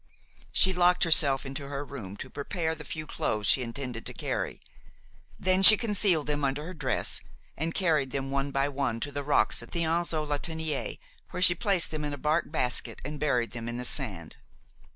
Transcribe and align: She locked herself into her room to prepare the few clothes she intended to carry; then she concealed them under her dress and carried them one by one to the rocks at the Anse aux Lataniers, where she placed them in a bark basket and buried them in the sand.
She 0.51 0.73
locked 0.73 1.03
herself 1.03 1.45
into 1.45 1.67
her 1.67 1.85
room 1.85 2.17
to 2.17 2.29
prepare 2.31 2.73
the 2.73 2.83
few 2.83 3.05
clothes 3.05 3.45
she 3.45 3.61
intended 3.61 4.03
to 4.07 4.15
carry; 4.15 4.59
then 5.39 5.61
she 5.61 5.77
concealed 5.77 6.25
them 6.25 6.43
under 6.43 6.65
her 6.65 6.73
dress 6.73 7.21
and 7.55 7.71
carried 7.75 8.09
them 8.09 8.31
one 8.31 8.49
by 8.49 8.67
one 8.67 8.99
to 9.01 9.11
the 9.11 9.21
rocks 9.23 9.61
at 9.61 9.73
the 9.73 9.83
Anse 9.83 10.11
aux 10.11 10.25
Lataniers, 10.25 10.97
where 11.29 11.41
she 11.43 11.53
placed 11.53 11.91
them 11.91 12.03
in 12.03 12.13
a 12.13 12.17
bark 12.17 12.51
basket 12.51 12.99
and 13.05 13.19
buried 13.19 13.51
them 13.51 13.69
in 13.69 13.77
the 13.77 13.85
sand. 13.85 14.37